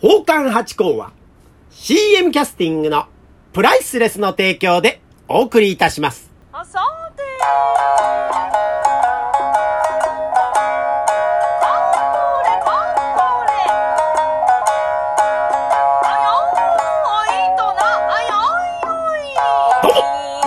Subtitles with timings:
[0.00, 1.10] 宝冠八甲は
[1.70, 3.06] CM キャスティングの
[3.52, 6.30] プライスレスの提供でお送りいたします。
[6.52, 6.78] あさ
[7.16, 7.22] て
[19.82, 19.88] ど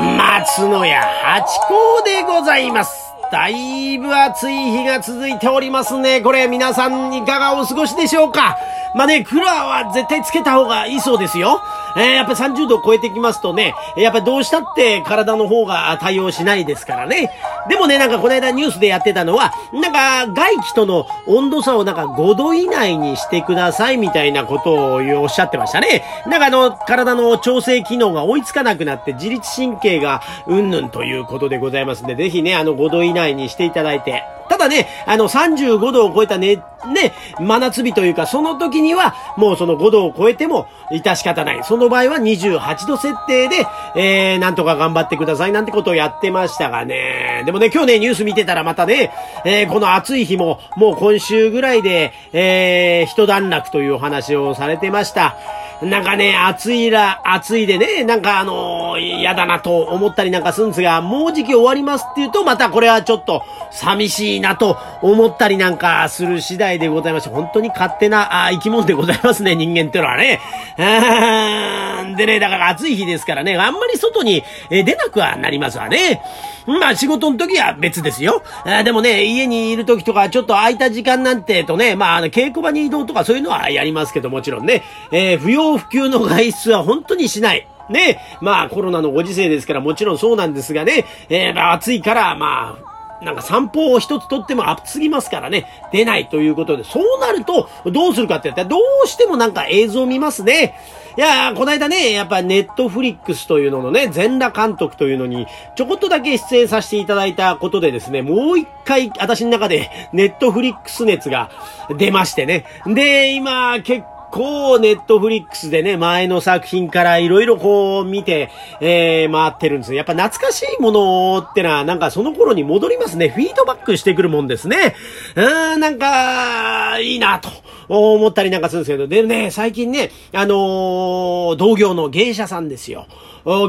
[0.02, 3.00] うも、松野屋八甲でございます。
[3.32, 6.20] だいぶ暑い日が続いておりますね。
[6.20, 8.57] これ皆さんいかがお過ごしでしょうか？
[8.93, 11.62] まあね、クーラーは絶対つけた方がいいそうですよ。
[11.95, 17.31] えー、やっぱ30度を超えてきますとね、やっぱどうしたって体の方が対応しないですからね。
[17.70, 26.04] でもね、なんかこの間ニュースでやってたのは、なんか外気との温度差をなんか5度以内にしてくださいみたいなことをおっしゃってましたね。
[26.27, 36.57] なんかあの、体の調整機能が追いつかなくなって自律神経がうんぬんということでございますんで、ぜひね、あの5度以内にしていただいて、ただね、あの35度を超えたね、
[36.88, 41.63] ね、真夏日というか、その時には、もうその5度を超えても、致し方ない。
[41.63, 43.65] その場合は28度設定で、
[43.96, 47.43] えー、なんとか頑張ってくださいなんてことをやってましたがね。
[47.46, 49.12] でもね、今日ね、ニュース見てたらまたね、
[49.46, 55.35] えー、この暑い日も、もう今週ぐらいで、えー、一段落というお話をされてました。
[55.82, 70.40] なんかね、暑いら、暑いでね、なんかあのー、嫌だなと思ったりなんかするんですが、もうじき終わりますっていうと、またこれはちょっと寂しいなと思ったりなんかする次第でございまして、本当に勝手なあ生き物でございますね、人間ってのはね。
[70.78, 76.22] あーでね、だから暑い日ですからね、あんまり外にえ出なくはなりますわね。
[76.68, 78.44] まあ仕事の時は別ですよ。
[78.66, 87.68] あでもね、家にいる時とかちょっと空いた時間なんてとね、まああの稽古場に移動とかそういうのはやりますけどもちろんね、えー、不要不急の外出は本当にしない。
[87.90, 88.19] ね。
[88.41, 92.91] まあコロナのご時世ですからもちろんそうなんですがね、えー、まあ暑いから、まあ、
[93.22, 100.75] なんか散歩を一つとっても暑すぎますからね、出ないということで、そうなると、どうするかって言ったら、どうしてもなんか映像見ますね。
[101.18, 111.52] いやー、この間ね、やっぱネットフリックスというののね、全裸監督というのに、ちょこっとだけ出演させていただいたことでですね、もう一回、私の中で、ネットフリックス熱が
[111.98, 112.66] 出ましてね。
[112.88, 118.50] で、今、結構ネットフリックスでね、前の作品からいろいろこう見て、
[118.80, 119.97] えー、回ってるんですよ。
[119.97, 123.30] やっぱ懐かしいものってのは、なんかその頃に戻りますね。
[123.30, 124.96] フィードバックしてくるもんですね。
[125.36, 127.50] うーん、なんか、いいなと
[127.90, 133.06] 思ったりなんかするんですけど、でね、最近ね、あのー、同業の芸者さんですよ。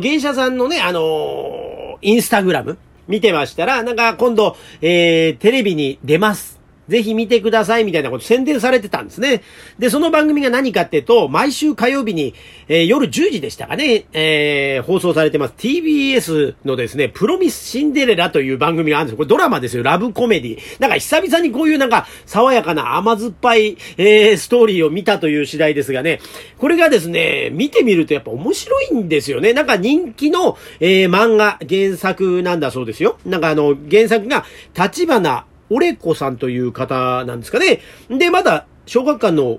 [0.00, 6.61] 芸者さんのね、あのー、インスタグラム見てましたら、なんか今度、えー、テレビに出ます。
[6.88, 9.42] ぜひ見てくださいみたいなこと宣伝されてたんですね。
[9.78, 12.34] で、その番組が何かっていうと、毎週火曜日に、
[12.68, 15.54] えー、夜10時でしたかね、えー、放送されてます。
[15.56, 19.16] TBS のですね、プロミスシンデレラという番組があるんですよ。
[19.18, 19.82] これドラマですよ。
[19.82, 20.58] ラブコメディ。
[20.80, 26.20] なんか久々にこういうなんか爽やかな甘酸っぱい、えー、ストーリーを見たという次第ですがね、
[26.58, 29.52] これがですね、見てみるとやっぱ面白いんですよね。
[29.52, 33.18] なんか人気の、え、漫画、原作なんだそうですよ。
[33.24, 34.44] なんかあの、原作が、
[34.76, 37.80] 立花オレコさんという方なんですかね。
[38.10, 39.58] で、まだ、小学館の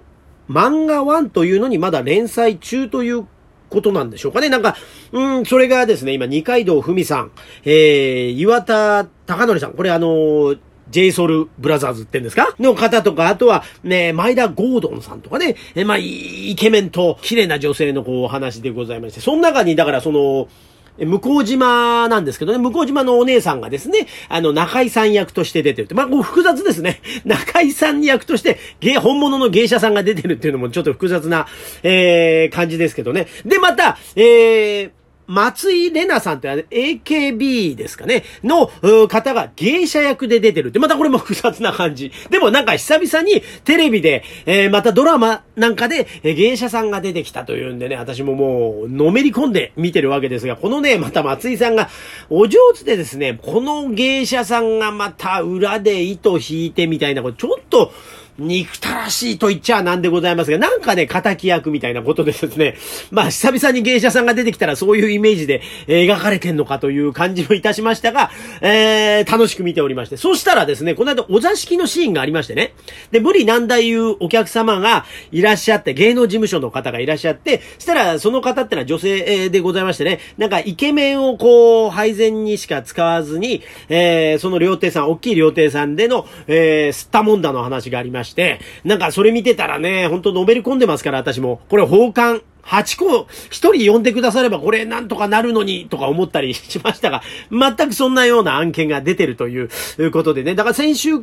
[0.49, 3.27] 漫画1というのにまだ連載中という
[3.69, 4.49] ことなんでしょうかね。
[4.49, 4.75] なんか、
[5.11, 7.31] うん、それがですね、今、二階堂ふみさん、
[7.65, 10.59] えー、岩田貴則さん、これあのー、
[10.89, 12.53] j ソ l ブラザーズってんですか？
[12.59, 20.49] の方とか、あとはね、前田ゴードンさんとかね、えまあ、イケメンと綺麗な女性のこう、話でございまして、その中に、だからその、
[20.97, 25.95] 向島なんですけどね、向島のお姉さんがですね、あの、中井さん役として出てるって。
[25.95, 27.01] まあ、こう複雑ですね。
[27.25, 31.47] 中井さん役として、芸、本物の芸者さんが出てるっていうのもちょっと複雑な、
[31.81, 33.27] えー、感じですけどね。
[33.45, 34.91] で、また、えー、
[35.27, 38.67] 松井玲奈さんって AKB ですかねの
[39.07, 42.11] 方が芸者役で出てるって、またこれも複雑な感じ。
[42.29, 51.89] でもなんか久々にテレビで、えー、またドラマなんかで、芸者さんが出てきたというんでね、私ももうのめり込んで見てるわけですが、このね、また松井さんが
[52.29, 57.91] お上手でですね、この芸者さんがまた裏で糸引いてみたいな、これちょっと、
[58.37, 62.75] 憎たらしいと言っちゃなんでございますが、なんかね、仇役みたいなことでですね、
[63.11, 68.31] まあ、久々に芸者さんが出てきたらそういうイメージで描かれてんのかという感じもいたしましたが、
[68.61, 70.17] えー、楽しく見ておりまして。
[70.17, 72.73] そしたらですね、この間お座敷のシーンがありましてね、
[73.11, 91.61] で、無理難題いうお客様がいらっしゃって、芸能事務所の方がいらっしゃって、そしたらその方ってのは女性でございましてね、なんかイケメンをこう、配膳にしか使わずに、えー、その料亭さん、大きい料亭さんでの、えー、吸ったもんだの話がありまして、してなんかそれ見てたらね、ほんとのめり込んでますから、私も。
[91.69, 92.41] これ、奉還。
[92.63, 97.21] 8個、1人呼んでくださればこれなんとかなるのにとか思ったりしましたが、
[97.51, 99.69] 全くそんなような案件が出てるという
[100.11, 100.55] ことでね。
[100.55, 101.19] だから先週、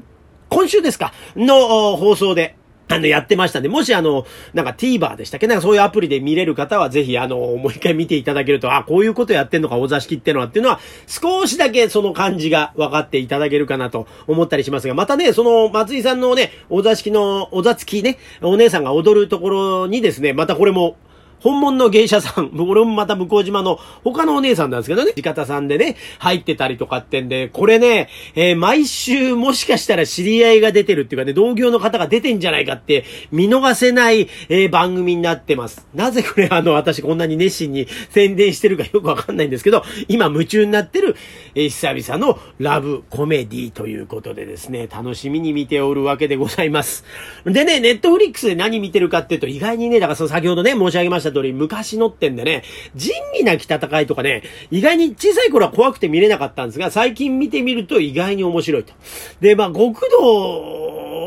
[0.51, 2.57] 今週ですかの放送で、
[2.91, 5.47] あの、やってましたんで、もしあの、なんか TVer でしたっけ？
[5.47, 20.97] なんかそういうアプリで見れる方はぜひあの、もう一回見ていただけると、あ、こういうことやってんのか、お座敷ってのはっていうのは、少しだけその感じが分かっていただけるかなと思ったりしますが、またね、その松井さんのね、お座敷の、お座付きね、お姉さんが踊るところにですね、またこれも、
[21.41, 35.87] 本物の芸者さん、 俺もまた向島の他のお姉さんなんですけどね、地方さんでね、入ってたりとかってんで、これね、えー、毎週もしかしたら知り合いが出てるっていうかね、同業の方が出てんじゃないかって見逃せない、えー、番組になってます。
[35.95, 41.17] なぜこれあの、私こんなに熱心に宣伝してるかよくわかんないんですけど、今夢中になってる、
[41.55, 47.05] えー、久々のラブコメディということでですね、楽しみに見ておるわけでございます。
[47.45, 52.63] でね、ネットフリックスで何見てるかっていうと、意外にね、だからその先ほどね、申し上げましたした通り、昔のってんでね、
[52.95, 58.93] 仁義なき戦いとかね、意外に小さい頃は怖くて見れなかったんですが、最近見てみると意外に面白いと。
[59.41, 60.80] で、まあ、極道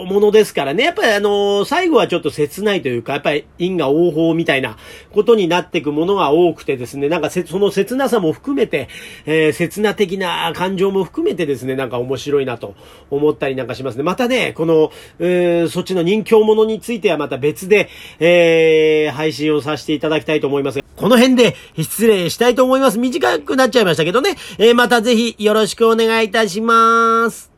[0.06, 4.78] ものですからね、やっぱりあの、最後はちょっと切ないというか、やっぱり因果応報みたいな
[5.12, 8.88] ことになっていくものが多くてですね、なんかその切なさも含めて、
[9.26, 12.76] えー、切な的な感情も含めてですね、なんか面白いなと
[13.10, 14.04] 思ったりなんかしますね。
[14.04, 17.90] またね、この、えー、そっちの人形ものについてはまた別で、
[18.20, 23.00] えー、配信をさせていただきたいと思いますが、この辺で失礼したいと思います。
[23.00, 27.53] 短くなっちゃいましたけどね、えー、またぜひよろしくお願いいたします。